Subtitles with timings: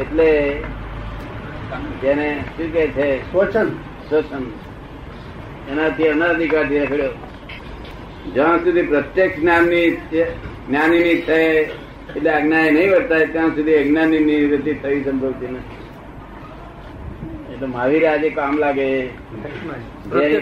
[0.00, 0.52] એટલે
[2.02, 3.32] જેને શું કે છે?
[3.32, 3.66] શોષણ
[4.10, 4.42] શોષણ
[5.70, 7.10] એનાથી અનાધિકારથી રખડ્યો
[8.34, 15.04] જ્યાં સુધી પ્રત્યક્ષ જ્ઞાનની જ્ઞાનીની ઈચ્છા એટલે આજ્ઞાએ નહીં વર્તાય ત્યાં સુધી અજ્ઞાની નિવૃત્તિ થઈ
[15.04, 15.76] સંભવતી નથી.
[17.52, 19.06] એટલે મહાવીર આજે કામ લાગે.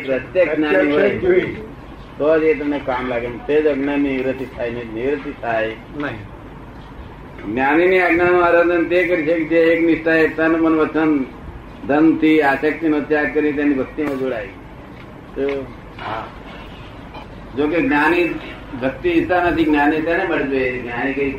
[0.07, 1.11] પ્રત્યક્ષ જ્ઞાની હોય
[2.19, 3.29] તો જ એ તમને કામ લાગે.
[3.47, 5.67] તે જ અજ્ઞાનની નિવૃત્તિ થાય ને નિવૃત્તિ થાય.
[5.97, 6.36] નહીં.
[7.53, 11.11] જ્ઞાનીની આજ્ઞાનું આરાધન તે કરી છે જે એક નિષ્ઠાએ તન મન વચન
[11.89, 14.49] ધનથી આસક્તિ નો ત્યાગ કરી તેની ભક્તિમાં જોડાય.
[17.57, 18.25] જો કે જ્ઞાની
[18.83, 20.73] ભક્તિ ઈચ્છતા નથી જ્ઞાની તેને મળે જોઈએ.
[20.83, 21.33] જ્ઞાની કઈ.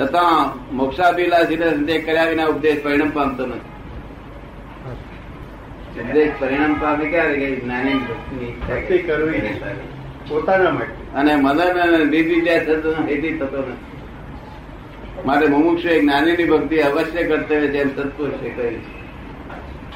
[0.00, 0.32] છતાં
[0.76, 3.74] મોક્ષાભિલાષી સંદેહ કર્યા વિના ઉપદેશ પરિણામ પામતો નથી.
[6.00, 7.94] ઉપદેશ પરિણામ પામે ક્યારે જ્ઞાની
[8.68, 9.40] ભક્તિ કરવી
[10.28, 11.12] પોતાના માટે.
[11.14, 13.96] અને મદન અને નિર્વિદ્યા થતો હેતી થતો નથી.
[15.26, 19.06] માટે મુમુક્ષુ એક જ્ઞાનીની ભક્તિ અવશ્ય કર્તવ્ય જેમ સત્પુરુષે કહ્યું છે.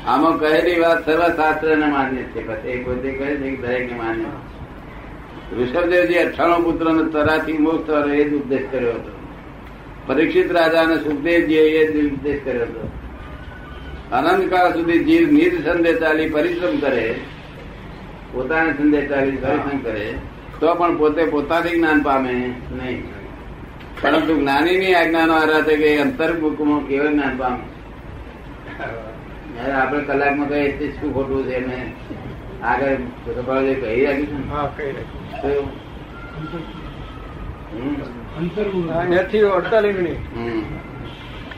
[0.06, 4.24] આમાં કહેલી વાત સર્વશાસ્ત્ર ને માન્ય છે પછી એક બધે કહે છે દરેક ને માન્ય
[5.58, 9.12] ઋષભદેવજી અઠાણું પુત્ર ને તરાથી મુક્ત થવાનો એ જ ઉપદેશ કર્યો હતો.
[10.06, 12.90] પરીક્ષિત રાજા અને સુખદેવજીએ એ જ ઉપદેશ કર્યો હતો.
[14.12, 17.14] અનંતકાળ સુધી જીવ નિર્સંદેહ ચાલી પરિશ્રમ કરે
[18.32, 18.72] પોતાને
[19.08, 20.06] ચાલી પરિશ્રમ કરે
[20.60, 22.32] તો પણ પોતે પોતાથી જ્ઞાન પામે
[22.72, 23.00] નહીં.
[24.02, 25.34] પરંતુ જ્ઞાનીની આજ્ઞાનો
[25.66, 27.64] કે એ અંતર્મુખમાં કેવું જ્ઞાન પામે.
[28.80, 31.78] આપડે આપણે કલાકમાં કહીએ તે શું ખોટું છે એને
[32.62, 32.96] આગળ
[33.36, 34.44] સભાએ કહી રાખ્યું
[39.92, 40.12] છે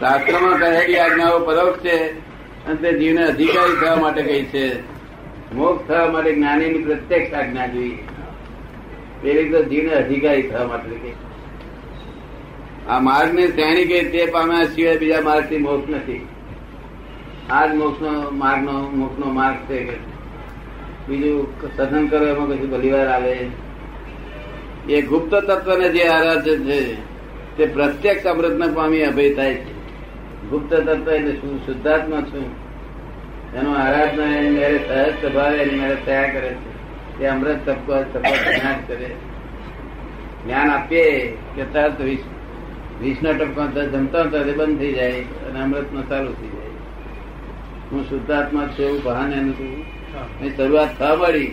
[0.00, 1.96] શાસ્ત્રમાં કહેલી આજ્ઞાઓ પરોક્ષ છે
[2.66, 4.64] અને તે જીવને અધિકારી થવા માટે કહી છે.
[5.54, 7.98] મોક્ષ થવા માટે જ્ઞાનીની પ્રત્યક્ષ આજ્ઞા જોઈએ.
[9.22, 11.32] પેલી તો જીવને અધિકારી થવા માટે
[12.88, 16.28] આ માર્ગની શ્રેણી કે તે પામ્યા સિવાય બીજા માર્ગથી મોક્ષ નથી.
[17.50, 19.96] આ જ મોક્ષનો માર્ગનો, મોક્ષનો માર્ગ છે કે.
[21.08, 21.46] બીજું
[21.76, 23.46] સધન કરો, એમાં કશું ભલીવાર આવે.
[24.88, 26.94] એ ગુપ્ત તત્વને જે આરાધ્ય છે,
[27.56, 29.72] તે પ્રત્યક્ષ અમૃતને પામી અભય થાય છે.
[30.50, 31.66] ગુપ્ત તત્વ એટલે શું?
[31.66, 32.61] શુદ્ધાત્મા છું.
[33.58, 36.70] એનો આરાધના એની મેરે સહજ સ્વભાવ એની મેરે થયા કરે છે.
[37.18, 39.10] તે અમૃત તપકો તપકો જ્ઞાન કરે.
[40.44, 41.06] જ્ઞાન આપીએ
[41.56, 42.24] કે તરત વિષ
[43.00, 46.72] વિષનો ટપકો જમતા હતા બંધ થઈ જાય અને અમૃતમાં ચાલુ થઈ જાય.
[47.92, 49.84] હું શુદ્ધાત્મા છું એવું બહાને નથી
[50.40, 51.52] એની શરૂઆત થવા મળી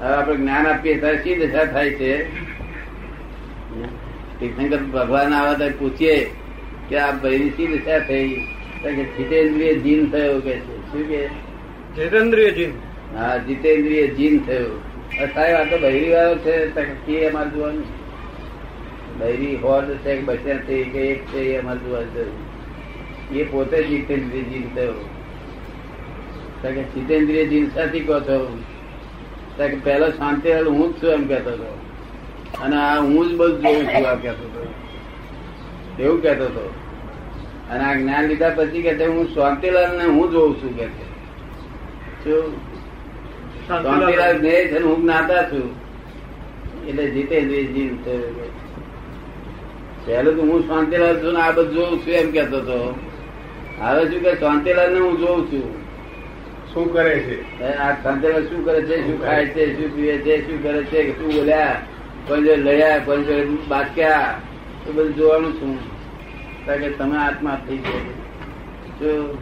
[0.00, 2.12] હવે આપણે જ્ઞાન આપીએ ત્યારે શી દશા થાય છે?
[4.40, 6.16] તીર્થંકર ભગવાન આવા ત્યારે પૂછીએ
[6.88, 8.48] કે આ ભાઈની શી દશા થઈ?
[8.84, 10.92] જીતેન્દ્રિય જીન થયો કે છે?
[10.92, 11.26] શું કે?
[11.96, 12.70] જીતેન્દ્રિય જીન.
[13.18, 14.80] હા જીતેન્દ્રિય જીન થયું.
[15.34, 16.66] સાહેબ આ તો બહેરી વાળો છે
[17.06, 17.84] કે અમારે જોવાનું
[19.18, 23.34] બહેરી હોદ છે કે બસ્યા છે કે એક છે એ અમારે જોવાનું છે.
[23.34, 24.92] એ પોતે જીતેન્દ્રિય જીન થયો.
[26.62, 28.62] કે જીતેન્દ્રિય જીન સાથી કહો છો?
[29.58, 31.78] કે પહેલો શાંતિ હું જ છું એમ કહેતો હતો.
[32.62, 34.74] અને આ હું જ બધું જોઉં છું આ કહેતો હતો.
[36.02, 36.74] એવું કહેતો હતો.
[37.70, 40.86] અને આ જ્ઞાન લીધા પછી કે હું શાંતિલાલ ને હું જોઉં છું કે
[43.68, 45.66] શાંતિલાલ જ્ઞેય છે હું જ્ઞાતા છું.
[46.88, 47.96] એટલે જીતે જીવ.
[50.06, 52.78] પહેલું તો હું શાંતિલાલ છું ને આ બધું જોઉં છું એમ કેતો હતો.
[53.80, 55.66] હવે શું કે શાંતિલાલ ને હું જોઉં છું.
[56.74, 57.36] શું કરે છે?
[57.64, 58.96] આ શાંતિલાલ શું કરે છે?
[59.06, 59.66] શું ખાય છે?
[59.76, 60.34] શું પીવે છે?
[60.46, 61.18] શું કરે છે?
[61.18, 61.76] શું બોલ્યા?
[62.28, 62.98] કોઈ લડ્યા?
[62.98, 64.40] કોઈ જોડે બાટક્યા
[64.86, 65.95] એ બધું જોવાનું છું.
[66.74, 69.38] કે તમે આત્મા થઈ ગયો.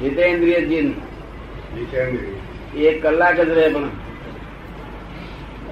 [0.00, 0.94] જીતેન્દ્રિય જીન
[2.76, 3.88] એક કલાક જ રહે પણ.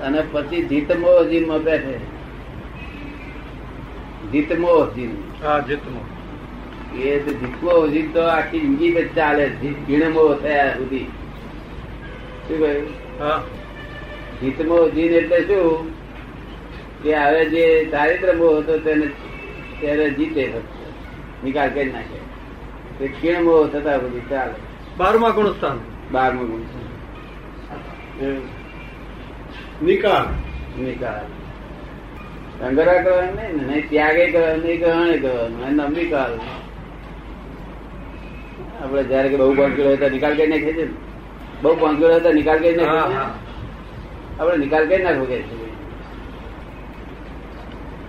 [0.02, 1.98] અને પછી જીતમો જીનમાં બેઠે
[4.32, 5.10] જીતમો જીન.
[5.44, 6.04] હા જીતમો.
[6.98, 11.04] એ તો જીતમો જીત તો આખી જિંદગી જ ચાલે જીણમો થયા સુધી.
[12.48, 12.88] શું કહ્યું?
[13.20, 13.44] હા.
[14.42, 15.90] જીતમો જીન એટલે શું?
[17.02, 19.06] કે હવે જે ચારિત્ર મોહ હતો તેને
[19.80, 20.44] ત્યારે જીતે.
[21.44, 22.20] નિકાલ કરી નાખે.
[22.98, 24.54] તે ક્ષીણ મોહ થતા બધું ચાલે.
[24.96, 25.78] બારમા ગુણ સ્થાન?
[26.12, 26.88] બારમો ગુણ સ્થાન?
[29.86, 30.26] નિકાલ.
[30.84, 31.26] નિકાલ.
[32.58, 36.32] સંગ્રહ કરવાનું નહીં ને નહીં ત્યાગે કરવાનું નહીં ગ્રહણે કરવાનું એનો નિકાલ.
[38.82, 40.84] આપડે જયારે કે બહુ પાંચ કિલો હતા નિકાલ કરી નાખીએ છે
[41.62, 43.24] બહુ પાંચ કિલો હતા નિકાલ કરી નાખીએ
[44.40, 45.59] આપણે નિકાલ કરી નાખવો કે છે?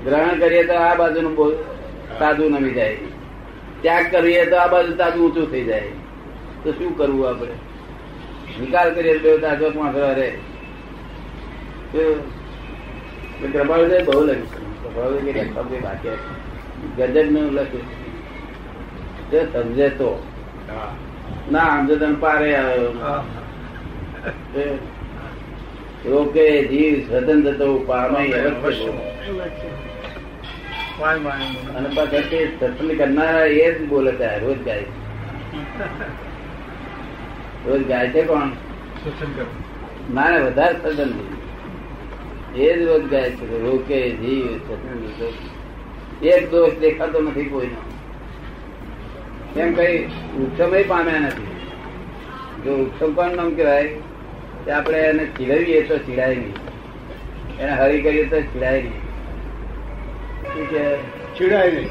[0.06, 1.52] ગ્રહણ કરીએ તો આ બાજુનું બહુ
[2.20, 2.98] તાજું નમી જાય.
[3.82, 5.92] ત્યાગ કરીએ તો આ બાજુ તાજું ઊંચું થઈ જાય.
[6.64, 7.56] તો શું કરવું આપણે?
[8.62, 10.30] નિકાલ કરીએ તો તાજો પાંચ રહે.
[13.54, 16.18] કૃપાળુ બહુ લખ્યું પ્રભાવ બાકી
[16.98, 17.88] ગજબનું લખ્યું
[19.32, 20.10] તે સમજે તો.
[21.52, 22.92] ના સમજે તો પારે આવ્યો.
[26.06, 28.92] રોકે જીવ સ્વતંત્ર તો પામે અવશ્ય.
[31.76, 34.84] અને પાછા તે સત્સંગ કરનારા એ જ બોલે ત્યાં રોજ ગાય.
[34.84, 34.90] છે.
[37.66, 38.50] રોજ ગાય છે કોણ?
[40.14, 47.20] ના ના વધારે સ્વતંત્ર એ જ રોજ ગાય છે રોકે જીવ સ્વતંત્ર એક દોષ દેખાતો
[47.22, 47.82] નથી કોઈનો.
[49.60, 50.06] એમ કઈ
[50.44, 51.48] ઉત્સવ પામ્યા નથી.
[52.64, 53.96] જો ઉત્સવ પણ નામ કહેવાય?
[54.70, 56.54] આપણે એને ચીડવીએ તો ચીડાય નહીં.
[57.60, 58.94] એને હરી કરીએ તો ચીડાય નહીં.
[60.54, 60.84] શું કે?
[61.38, 61.90] ચીડાય નહીં.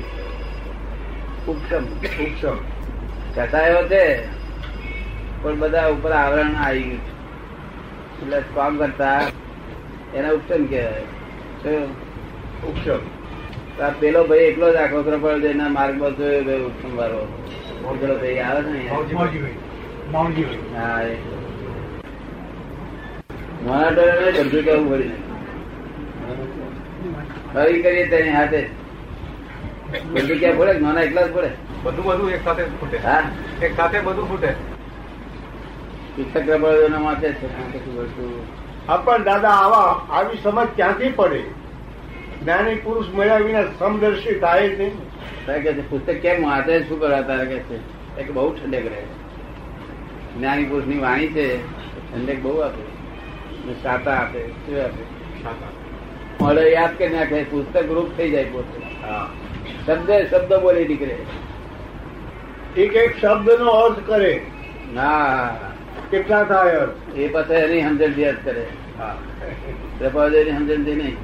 [1.49, 1.85] ઉપસમ
[2.25, 2.57] ઉપસમ
[3.35, 4.03] કસાયો છે
[5.43, 7.01] પણ બધા ઉપર આવરણ આવી ગયું
[8.23, 9.21] એટલે કામ કરતા
[10.15, 11.83] એને ઉપસમ કહેવાય?
[12.69, 13.01] ઉપસમ
[14.01, 17.23] પેલો ભાઈ એકલો જ આખો કૃપાળ એના માર્ગમાં જોયો ભાઈ ઉપસમ વાળો
[18.01, 18.89] પેલો ભાઈ આવે છે ને.
[20.77, 21.01] હા
[23.67, 24.91] નાના ટોળાને બધું કહેવું
[27.83, 28.69] કરીએ તેની હાથે.
[30.13, 31.51] બધું ક્યાં પડે નાના એકલા જ પડે
[31.83, 32.99] બધું બધું એક સાથે ફૂટે.
[32.99, 33.23] હા?
[33.63, 34.55] એક સાથે બધું ફૂટે.
[39.05, 41.43] પણ દાદા આવા આવી સમજ ક્યાંથી પડે?
[42.43, 44.93] જ્ઞાની પુરુષ મળ્યા વિના સમદર્શી થાય જ નહીં.
[45.63, 49.03] કે છે, પુસ્તક કેમ વાંચે શું કરવા તારે કે છે બહુ ઠંડક રહે
[50.39, 51.63] જ્ઞાની પુરુષની વાણી છે
[52.13, 52.90] ઠંડક બહુ આપે.
[53.83, 55.21] સાતા આપે શું આપે?
[56.45, 58.81] મળે યાદ કરી નાખે પુસ્તક રૂપ થઈ જાય પોતે.
[59.87, 61.17] શબ્દ શબ્દ બોલી નીકળે.
[62.77, 64.41] એક એક શબ્દ નો અર્થ કરે.
[64.95, 65.49] ના.
[66.11, 67.17] કેટલા થાય અર્થ?
[67.17, 68.67] એ પાસે એની સમજણ અર્થ કરે.
[69.99, 71.17] પ્રભાવદેવની સમજણ નહીં.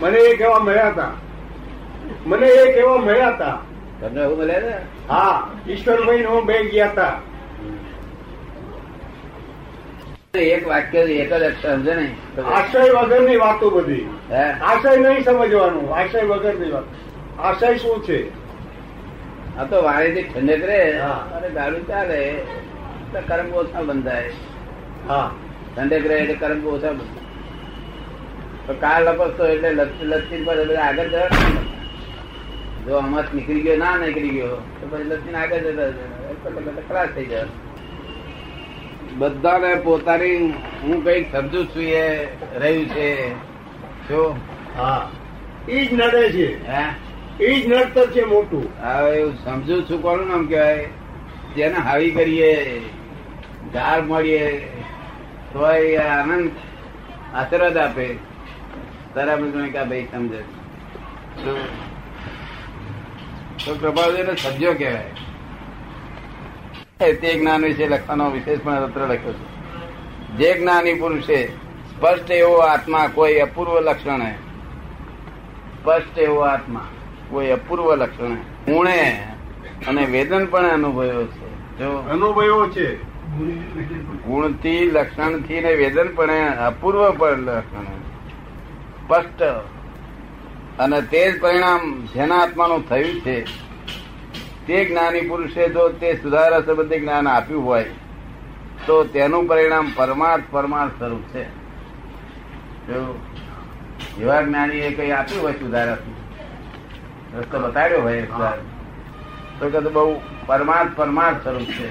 [0.00, 1.10] મને એ કેવા મળ્યા હતા.
[2.26, 3.58] મને એ કેવા મળ્યા હતા.
[4.00, 4.78] તમને એવું મળ્યા ને
[5.08, 7.20] હા ઈશ્વરભાઈ નો હું બે ગયા હતા.
[10.38, 14.06] એક વાક્ય એક જ અક્ષર સમજે નહીં આશય વગરની વાતો બધી.
[14.62, 16.84] આશય નહીં સમજવાનું આશય વગરની વાત.
[17.40, 18.20] આશય શું છે?
[19.56, 20.98] આ તો વાણીથી ઠંડક રે.
[20.98, 22.32] અને દારૂ ચાલે
[23.12, 24.30] તો કર્મ ઓછા બંધાય.
[25.08, 25.30] હા.
[25.76, 27.26] ઠંડક રહે એટલે કર્મ ઓછા બંધાય.
[28.66, 29.70] તો કાર લપસતો એટલે
[30.04, 31.28] લપસી પર આગળ જવા
[32.86, 36.82] જો આમાં નીકળી ગયો ના નીકળી ગયો તો પછી લપસીને આગળ જતા.
[36.88, 37.44] ખલાસ થઈ જાય
[39.18, 40.36] બધાને પોતાની
[40.82, 42.28] હું કંઈક સમજુ છું એ
[42.58, 43.30] રહ્યું છે.
[44.08, 44.36] શું?
[44.76, 45.10] હા.
[45.68, 46.68] ઈ જ નડે છે.
[46.68, 46.84] હે?
[47.44, 48.86] ઈ જ નડતર છે મોટું.
[48.86, 50.88] હવે એવું સમજુ છું કોનું નામ કહેવાય?
[51.56, 52.80] જેને હાવી કરીએ
[53.72, 54.60] ગાર મળીએ
[55.52, 56.50] તો એ આનંદ
[57.34, 58.14] આશીર્વાદ આપે.
[59.14, 60.38] તારા જોઈએ કે ભાઈ સમજે
[61.44, 61.68] તો-
[63.64, 65.10] તો પ્રભાવજીને સમજો કહેવાય.
[67.00, 69.44] તે જ્ઞાન વિશે લખવાનો વિશેષ પણ તત્ર લખ્યો છે.
[70.36, 71.46] જે જ્ઞાની પુરુષે
[71.96, 74.32] સ્પષ્ટ એવો આત્મા કોઈ અપૂર્વ લક્ષણ હે.
[75.82, 76.88] સ્પષ્ટ એવો આત્મા
[77.30, 78.72] કોઈ અપૂર્વ લક્ષણ હે.
[78.72, 79.26] ઉણે
[79.88, 81.78] અને વેદન પણ અનુભવ્યો છે.
[81.78, 82.96] જો અનુભવો છે.
[84.22, 87.84] ગુણથી લક્ષણથી ને વેદન પણ અપૂર્વ પણ લક્ષણ
[89.04, 89.42] સ્પષ્ટ.
[90.78, 93.65] અને તે જ પરિણામ જેના આત્માનું થયું છે
[94.66, 97.84] તે જ્ઞાની પુરુષે જો તે સુધારા સંબંધી જ્ઞાન આપ્યું હોય
[98.86, 101.44] તો તેનું પરિણામ પરમાર્થ પરમાર્થ સ્વરૂપ છે.
[102.86, 103.18] જો
[104.20, 105.96] એવા જ્ઞાની એ કઈ આપ્યું હોય સુધારા
[107.38, 108.22] રસ્તો બતાડ્યો હોય
[109.58, 111.88] તો કે તો બહુ પરમાર્થ પરમાર્થ સ્વરૂપ છે.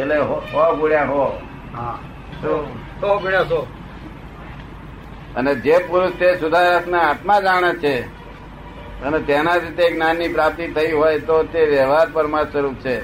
[0.00, 1.24] એટલે હો ગુણ્યા હો.
[1.76, 1.98] હા.
[3.00, 3.66] તો ગણ્યા સો
[5.36, 7.94] અને જે પુરુષ તે સુધારકના આત્મા જાણે છે
[9.04, 13.00] અને તેના તે જ્ઞાનની પ્રાપ્તિ થઈ હોય તો તે વ્યવહાર પરમાર્થ સ્વરૂપ છે.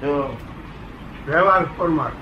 [0.00, 0.36] જો
[1.26, 2.14] વ્યવહાર પરમાર્થ.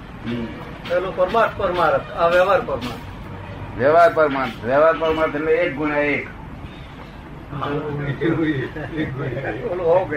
[0.90, 3.78] પેલું પરમાર્થ પરમાર્થ આ વ્યવહાર પરમાર્થ.
[3.78, 4.64] વ્યવહાર પરમાર્થ.
[4.64, 6.28] વ્યવહાર પરમાર્થ એટલે એક ગુણ્યા એક.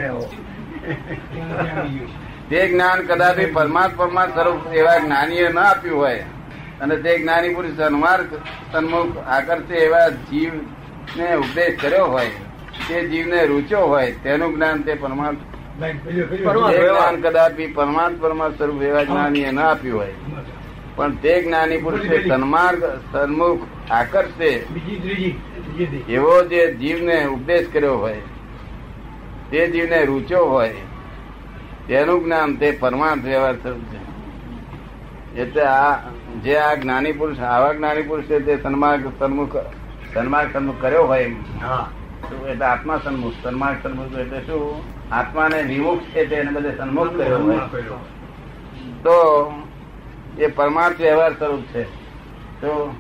[0.08, 0.32] હો.
[2.50, 6.26] તે જ્ઞાન કદાપી પરમાર્થ પરમાર્થ સ્વરૂપ એવા જ્ઞાનીએ ન આપ્યું હોય.
[6.82, 8.26] અને તે જ્ઞાની પુરુષ સન્માર્ગ
[8.72, 12.32] સન્મુખ આકર્ષે એવા જીવને ઉપદેશ કર્યો હોય.
[12.88, 17.16] તે જીવને રૂચ્યો હોય તેનું જ્ઞાન તે જે વ્યવહાર.
[17.74, 20.14] પરમાર્થ પરમાર્થ સ્વરૂપ એવા જ્ઞાનીએ ન આપ્યું હોય.
[20.96, 23.60] પણ તે જ્ઞાની પુરુષે સન્માર્ગ સન્મુખ
[23.92, 24.66] આકર્ષે
[26.10, 28.22] એવો જે જીવને ઉપદેશ કર્યો હોય
[29.50, 30.76] તે જીવને રૂચ્યો હોય
[31.88, 34.06] તેનું જ્ઞાન તે પરમાર્થ વ્યવહાર સ્વરૂપ છે.
[35.42, 35.96] એટલે આ
[36.44, 39.56] જે આ જ્ઞાની પુરુષ આવા જ્ઞાની પુરુષ છે તે સન્માર્ગ સન્મુખ
[40.14, 41.36] સન્માર્ગ સન્મુખ કર્યો હોય એમ.
[41.64, 41.78] હા.
[41.78, 44.84] તો એટલે આત્મા સન્મુખ સન્માર્ગ સન્મુખ એટલે શું?
[45.12, 47.58] આત્માને વિમુખ છે તેને બધે સન્મુખ કર્યો હોય.
[49.04, 49.16] તો
[50.38, 51.84] એ પરમાર્થ વ્યવહાર સ્વરૂપ છે.
[52.62, 52.96] તો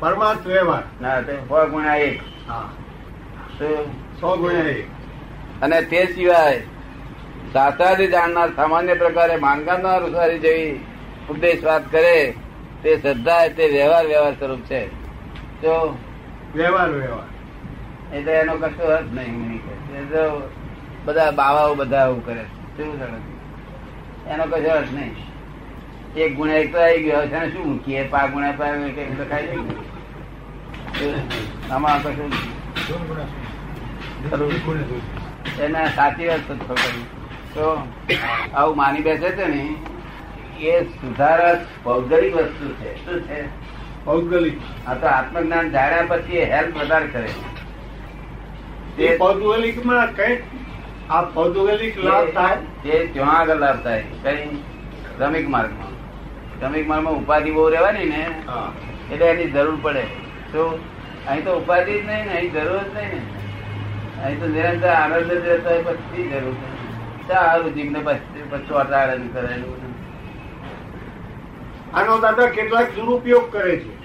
[0.00, 0.82] પરમાર્થ વ્યવહાર.
[1.02, 2.20] ના તે સો ગુણ્યા એક.
[4.20, 4.86] સો ગુણ્યા એક.
[5.62, 6.60] અને તે સિવાય
[7.52, 10.80] શાસ્ત્રાથી જાણનાર સામાન્ય પ્રકારે માનકારના અનુસારી જેવી
[11.30, 12.34] ઉપદેશ વાત કરે
[12.82, 14.86] તે શ્રદ્ધા તે વ્યવહાર વ્યવહાર સ્વરૂપ છે.
[15.62, 15.98] તો
[16.54, 17.39] વ્યવહાર વ્યવહાર.
[18.14, 19.60] એટલે એનો કશો અર્થ નહીં
[21.04, 22.82] બધા બાવાઓ બધા આવું કરે છે.
[24.30, 25.16] એનો કશો અર્થ નહીં.
[26.16, 27.26] એક ગુણ્યા એક તો આવી ગયો.
[27.26, 28.08] છે શું મૂકીએ?
[28.08, 28.70] પા ગુણ્યા પા
[29.18, 29.48] લખાય
[31.70, 32.32] આમાં કશું
[35.60, 36.40] એને સાચી વાત
[37.54, 37.82] તો
[38.54, 39.74] આવું માની બેસે છે ને
[40.60, 42.90] એ સુધારક ભૌગોલિક વસ્તુ છે.
[43.04, 43.40] શું છે?
[44.04, 44.58] ભૌગોલિક.
[44.88, 47.28] આ તો આત્મજ્ઞાન જાણ્યા પછી એ હેલ્પ વધારે કરે
[49.00, 50.34] એ ભૌગોલિકમાં કઈ
[51.10, 52.56] આ ભૌગોલિક લાભ થાય?
[52.84, 54.48] તે ત્યાં આગળ લાભ થાય કઈ
[55.16, 55.92] શ્રમિક માર્ગમાં.
[56.56, 58.22] શ્રમિક માર્ગમાં ઉપાધિ બહુ રહેવાની ને
[59.12, 60.04] એટલે એની જરૂર પડે.
[60.52, 60.66] તો
[61.28, 63.22] અહીં તો ઉપાધિ જ નહીં ને અહીં જરૂર જ નહીં ને.
[64.24, 66.56] અહીં તો નિરંતર આનંદ જ રહેતો હોય પછી જરૂર
[67.30, 69.88] સારું જીભને પછી પછી અટાડે કરેલું.
[71.94, 73.99] આનો દાદા કેટલાક દુરુપયોગ કરે છે.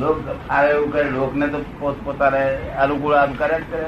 [0.00, 0.18] લોક
[0.50, 2.42] આવે એવું કરે લોકને તો પોત પોતાને
[2.78, 3.86] અનુકૂળ આમ કરે જ કરે.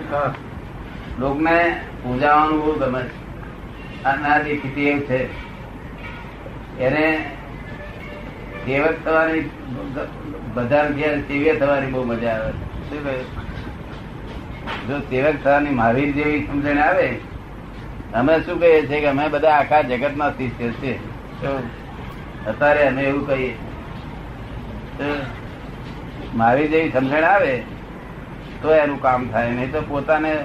[1.18, 1.56] લોકને
[2.02, 4.04] પૂજાવાનું બહુ ગમે છે.
[4.04, 5.20] અનાદિ સ્થિતિ એવું છે.
[6.78, 7.04] એને
[8.66, 9.44] સેવક થવાની
[10.54, 12.52] બધા ઘેર સેવ્ય થવાની બહુ મજા આવે
[12.88, 13.16] શું કહે?
[14.88, 17.08] જો સેવક થવાની મહાવીર જેવી સમજણ આવે
[18.14, 20.92] અમે શું કહીએ છીએ કે અમે બધા આખા જગતમાં શિષ્ય છે
[22.46, 23.50] અત્યારે અમે એવું કહીએ
[26.34, 27.62] મહાવીર જેવી સમજણ આવે,
[28.62, 29.50] તો એનું કામ થાય.
[29.50, 30.38] નહીં તો પોતાને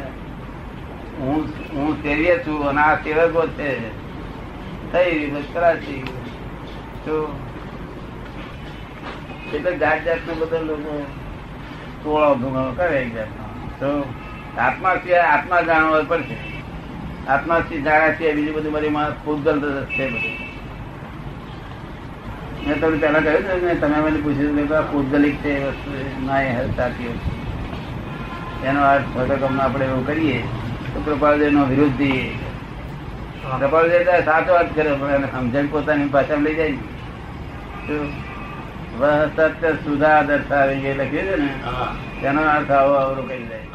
[1.20, 2.04] હું હું
[2.46, 4.04] છું અને આ સેવકો છે.
[4.92, 6.04] થઈ રહ્યું કરાચી
[7.06, 7.40] તો
[9.54, 11.06] એટલે જાત જાતનો બધા લોકો
[12.04, 13.44] ટોળો ધુમાડો કરે એક જાતનો.
[13.80, 14.14] તો
[14.62, 16.36] આત્મા સિવાય આત્મા જાણવા પડશે.
[17.28, 20.53] આત્મા જાણ્યા સિવાય બીજું બધું બધી માં પૂતગલ છે બધું.
[22.66, 25.90] મેં તમને પહેલા કહ્યું ને મેં તમે મને પૂછ્યું હતું કે આ પૂતગલિક છે વસ્તુ
[26.26, 27.34] ના એ સાચી વસ્તુ
[28.66, 30.40] એનો અર્થ ઘટકમ આપણે એવું કરીએ
[30.94, 32.26] તો કૃપાલદેવ નો વિરોધ દઈએ.
[33.60, 36.80] કૃપાલદેવ તો સાચો અર્થ કરે પણ એને સમજણ પોતાની ભાષામાં લઈ જાય ને.
[39.30, 41.50] સત્ય સુધા દર્શાવી જે લખ્યું છે ને
[42.22, 43.68] તેનો અર્થ આવો અવરો કરી જાય?